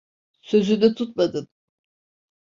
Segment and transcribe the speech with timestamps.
[0.41, 1.47] Sözünü tutmadın.